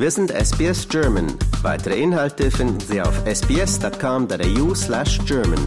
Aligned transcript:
Wir 0.00 0.12
sind 0.12 0.30
SBS 0.30 0.88
German. 0.88 1.26
Weitere 1.62 2.00
Inhalte 2.00 2.52
finden 2.52 2.78
Sie 2.78 3.02
auf 3.02 3.20
sbs.com.au 3.26 4.72
slash 4.72 5.18
German. 5.26 5.58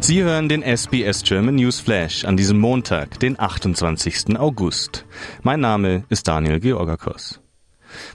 Sie 0.00 0.22
hören 0.22 0.50
den 0.50 0.62
SBS 0.62 1.22
German 1.22 1.54
News 1.54 1.80
Flash 1.80 2.26
an 2.26 2.36
diesem 2.36 2.58
Montag, 2.58 3.18
den 3.20 3.40
28. 3.40 4.38
August. 4.38 5.06
Mein 5.42 5.60
Name 5.60 6.04
ist 6.10 6.28
Daniel 6.28 6.60
Georgakos. 6.60 7.41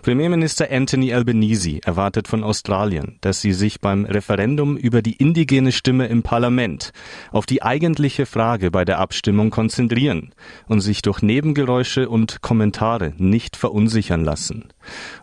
Premierminister 0.02 0.72
Anthony 0.72 1.14
Albanese 1.14 1.80
erwartet 1.84 2.28
von 2.28 2.44
Australien, 2.44 3.18
dass 3.22 3.42
sie 3.42 3.54
sich 3.54 3.80
beim 3.82 4.06
Referendum 4.06 4.78
über 4.78 5.02
die 5.02 5.14
indigene 5.14 5.72
Stimme 5.72 6.08
im 6.08 6.24
Parlament 6.24 6.92
auf 7.32 7.46
die 7.46 7.64
eigentliche 7.64 8.26
Frage 8.26 8.72
bei 8.72 8.86
der 8.86 9.00
Abstimmung 9.00 9.50
konzentrieren 9.50 10.34
und 10.68 10.82
sich 10.82 11.02
durch 11.02 11.22
Nebengeräusche 11.22 12.10
und 12.10 12.42
Kommentare 12.42 13.14
nicht 13.18 13.58
verunsichern 13.58 14.24
lassen. 14.24 14.70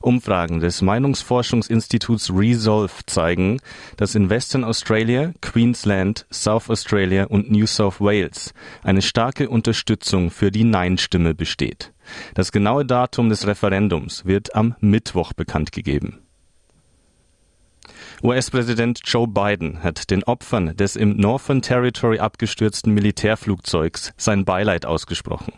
Umfragen 0.00 0.60
des 0.60 0.82
Meinungsforschungsinstituts 0.82 2.30
Resolve 2.34 2.92
zeigen, 3.06 3.60
dass 3.96 4.14
in 4.14 4.28
Western 4.30 4.64
Australia, 4.64 5.32
Queensland, 5.40 6.26
South 6.30 6.68
Australia 6.68 7.24
und 7.24 7.50
New 7.50 7.66
South 7.66 8.00
Wales 8.00 8.52
eine 8.82 9.02
starke 9.02 9.48
Unterstützung 9.48 10.30
für 10.30 10.50
die 10.50 10.64
Nein-Stimme 10.64 11.34
besteht. 11.34 11.93
Das 12.34 12.52
genaue 12.52 12.84
Datum 12.84 13.28
des 13.28 13.46
Referendums 13.46 14.24
wird 14.24 14.54
am 14.54 14.74
Mittwoch 14.80 15.32
bekannt 15.32 15.72
gegeben. 15.72 16.20
US-Präsident 18.22 19.00
Joe 19.04 19.26
Biden 19.26 19.82
hat 19.82 20.10
den 20.10 20.24
Opfern 20.24 20.76
des 20.76 20.96
im 20.96 21.16
Northern 21.16 21.62
Territory 21.62 22.18
abgestürzten 22.18 22.95
Militärflugzeugs 22.95 24.12
sein 24.16 24.45
Beileid 24.45 24.87
ausgesprochen. 24.87 25.52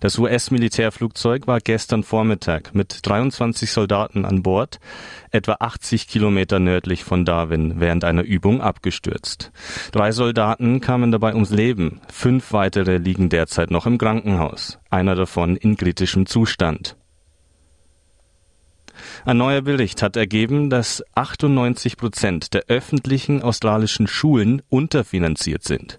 Das 0.00 0.18
US-Militärflugzeug 0.18 1.46
war 1.46 1.60
gestern 1.60 2.02
Vormittag 2.02 2.74
mit 2.74 3.00
23 3.02 3.70
Soldaten 3.70 4.24
an 4.24 4.42
Bord, 4.42 4.80
etwa 5.30 5.56
80 5.60 6.08
Kilometer 6.08 6.58
nördlich 6.58 7.04
von 7.04 7.24
Darwin, 7.24 7.80
während 7.80 8.04
einer 8.04 8.22
Übung 8.22 8.60
abgestürzt. 8.60 9.52
Drei 9.92 10.12
Soldaten 10.12 10.80
kamen 10.80 11.12
dabei 11.12 11.34
ums 11.34 11.50
Leben, 11.50 12.00
fünf 12.10 12.52
weitere 12.52 12.98
liegen 12.98 13.28
derzeit 13.28 13.70
noch 13.70 13.86
im 13.86 13.98
Krankenhaus, 13.98 14.78
einer 14.90 15.14
davon 15.14 15.56
in 15.56 15.76
kritischem 15.76 16.26
Zustand. 16.26 16.96
Ein 19.26 19.38
neuer 19.38 19.62
Bericht 19.62 20.02
hat 20.02 20.16
ergeben, 20.16 20.68
dass 20.68 21.02
98 21.14 21.96
Prozent 21.96 22.52
der 22.52 22.64
öffentlichen 22.68 23.42
australischen 23.42 24.06
Schulen 24.06 24.60
unterfinanziert 24.68 25.64
sind. 25.64 25.98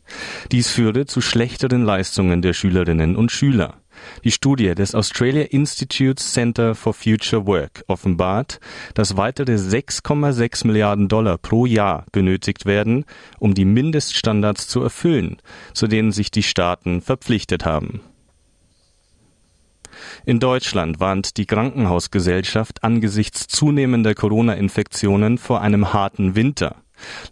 Dies 0.52 0.70
führe 0.70 1.08
zu 1.08 1.22
schlechteren 1.22 1.84
Leistungen 1.84 2.44
der 2.44 2.54
Schülerinnen 2.54 3.16
und 3.16 3.32
Schüler. 3.32 3.82
Die 4.24 4.32
Studie 4.32 4.76
des 4.76 4.94
Australia 4.94 5.44
Institute 5.44 6.22
Center 6.22 6.76
for 6.76 6.94
Future 6.94 7.48
Work 7.48 7.84
offenbart, 7.88 8.60
dass 8.94 9.18
weitere 9.18 9.56
6,6 9.56 10.68
Milliarden 10.68 11.08
Dollar 11.08 11.40
pro 11.40 11.66
Jahr 11.66 12.06
benötigt 12.12 12.68
werden, 12.68 13.06
um 13.40 13.56
die 13.56 13.66
Mindeststandards 13.66 14.68
zu 14.68 14.84
erfüllen, 14.84 15.38
zu 15.74 15.88
denen 15.88 16.12
sich 16.12 16.30
die 16.30 16.44
Staaten 16.44 17.02
verpflichtet 17.02 17.66
haben. 17.66 18.02
In 20.26 20.40
Deutschland 20.40 21.00
warnt 21.00 21.38
die 21.38 21.46
Krankenhausgesellschaft 21.46 22.84
angesichts 22.84 23.48
zunehmender 23.48 24.16
Corona-Infektionen 24.16 25.38
vor 25.38 25.62
einem 25.62 25.94
harten 25.94 26.36
Winter. 26.36 26.78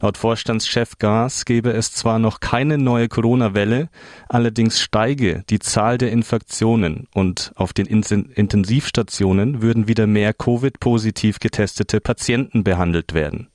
Laut 0.01 0.17
Vorstandschef 0.17 0.97
Gas 0.97 1.45
gebe 1.45 1.71
es 1.71 1.93
zwar 1.93 2.19
noch 2.19 2.39
keine 2.39 2.77
neue 2.77 3.07
Corona-Welle, 3.07 3.89
allerdings 4.27 4.81
steige 4.81 5.43
die 5.49 5.59
Zahl 5.59 5.97
der 5.97 6.11
Infektionen 6.11 7.07
und 7.13 7.53
auf 7.55 7.73
den 7.73 7.85
Intensivstationen 7.85 9.61
würden 9.61 9.87
wieder 9.87 10.07
mehr 10.07 10.33
Covid-positiv 10.33 11.39
getestete 11.39 12.01
Patienten 12.01 12.63
behandelt 12.63 13.13
werden. 13.13 13.47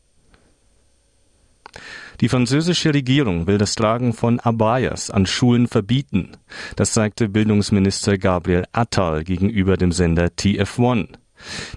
Die 2.21 2.29
französische 2.29 2.93
Regierung 2.93 3.47
will 3.47 3.59
das 3.59 3.75
Tragen 3.75 4.13
von 4.13 4.41
Abayas 4.41 5.11
an 5.11 5.27
Schulen 5.27 5.67
verbieten. 5.69 6.33
Das 6.77 6.95
sagte 6.95 7.29
Bildungsminister 7.29 8.19
Gabriel 8.19 8.65
Attal 8.73 9.25
gegenüber 9.25 9.77
dem 9.77 9.93
Sender 9.93 10.27
TF1. 10.27 11.09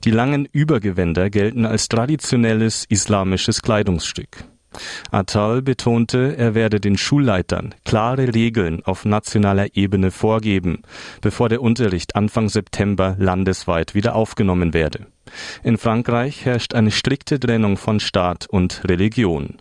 Die 0.03 0.11
langen 0.11 0.47
Übergewänder 0.51 1.29
gelten 1.29 1.66
als 1.66 1.88
traditionelles 1.88 2.85
islamisches 2.90 3.61
Kleidungsstück. 3.61 4.45
Attal 5.12 5.62
betonte, 5.62 6.38
er 6.38 6.56
werde 6.56 6.80
den 6.80 6.98
Schulleitern 6.98 7.76
klare 7.84 8.34
Regeln 8.34 8.84
auf 8.86 9.04
nationaler 9.06 9.76
Ebene 9.76 10.12
vorgeben, 10.12 10.84
bevor 11.22 11.50
der 11.50 11.62
Unterricht 11.62 12.16
Anfang 12.16 12.48
September 12.48 13.16
landesweit 13.20 13.94
wieder 13.96 14.16
aufgenommen 14.16 14.74
werde. 14.74 15.08
In 15.64 15.78
Frankreich 15.78 16.46
herrscht 16.46 16.74
eine 16.74 16.92
strikte 16.92 17.40
Trennung 17.40 17.78
von 17.78 18.00
Staat 18.00 18.48
und 18.48 18.84
Religion. 18.86 19.58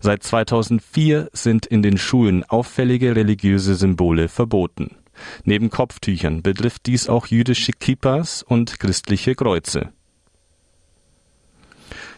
Seit 0.00 0.22
2004 0.22 1.30
sind 1.32 1.66
in 1.66 1.82
den 1.82 1.98
Schulen 1.98 2.44
auffällige 2.44 3.16
religiöse 3.16 3.74
Symbole 3.74 4.28
verboten. 4.28 4.96
Neben 5.44 5.70
Kopftüchern 5.70 6.42
betrifft 6.42 6.86
dies 6.86 7.08
auch 7.08 7.26
jüdische 7.26 7.72
Kippas 7.72 8.42
und 8.42 8.78
christliche 8.80 9.34
Kreuze. 9.34 9.92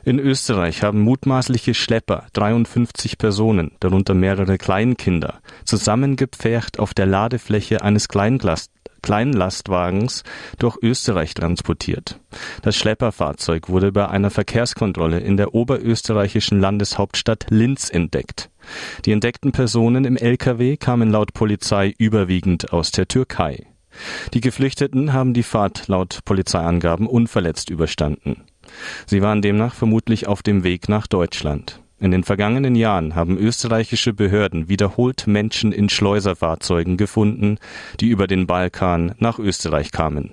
In 0.05 0.19
Österreich 0.19 0.83
haben 0.83 1.01
mutmaßliche 1.01 1.75
Schlepper 1.75 2.27
53 2.33 3.19
Personen, 3.19 3.73
darunter 3.79 4.15
mehrere 4.15 4.59
Kleinkinder, 4.59 5.41
zusammengepfercht 5.65 6.81
auf 6.81 6.93
der 6.93 7.07
Ladefläche 7.07 7.83
eines 7.83 8.09
Kleinglast 8.09 8.73
kleinen 9.03 9.33
Lastwagens 9.33 10.23
durch 10.59 10.77
Österreich 10.81 11.35
transportiert. 11.35 12.21
Das 12.63 12.77
Schlepperfahrzeug 12.77 13.69
wurde 13.69 13.93
bei 13.93 14.09
einer 14.09 14.31
Verkehrskontrolle 14.31 15.19
in 15.19 15.37
der 15.37 15.55
oberösterreichischen 15.55 16.61
Landeshauptstadt 16.61 17.47
Linz 17.51 17.91
entdeckt. 17.91 18.51
Die 19.05 19.13
entdeckten 19.13 19.51
Personen 19.53 20.05
im 20.05 20.17
Lkw 20.17 20.77
kamen 20.77 21.11
laut 21.11 21.35
Polizei 21.35 21.93
überwiegend 21.99 22.73
aus 22.73 22.93
der 22.93 23.09
Türkei. 23.09 23.67
Die 24.33 24.41
Geflüchteten 24.41 25.13
haben 25.13 25.35
die 25.35 25.43
Fahrt 25.43 25.89
laut 25.89 26.21
Polizeiangaben 26.25 27.07
unverletzt 27.07 27.71
überstanden. 27.71 28.45
Sie 29.07 29.23
waren 29.23 29.43
demnach 29.43 29.75
vermutlich 29.75 30.27
auf 30.27 30.43
dem 30.43 30.65
Weg 30.65 30.89
nach 30.89 31.07
Deutschland. 31.07 31.81
In 31.99 32.11
den 32.11 32.25
vergangenen 32.25 32.75
Jahren 32.75 33.15
haben 33.15 33.39
österreichische 33.39 34.13
Behörden 34.13 34.69
wiederholt 34.69 35.29
Menschen 35.29 35.71
in 35.71 35.89
Schleuserfahrzeugen 35.89 36.97
gefunden, 36.97 37.59
die 38.01 38.09
über 38.09 38.27
den 38.27 38.49
Balkan 38.49 39.15
nach 39.19 39.39
Österreich 39.39 39.93
kamen. 39.93 40.33